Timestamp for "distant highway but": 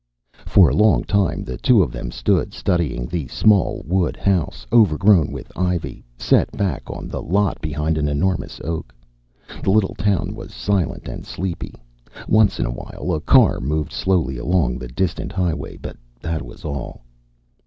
14.87-15.97